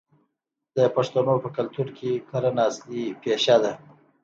د 0.75 0.77
پښتنو 0.95 1.33
په 1.43 1.49
کلتور 1.57 1.87
کې 1.97 2.11
کرنه 2.29 2.61
اصلي 2.69 3.03
پیشه 3.21 3.57
ده. 3.63 3.73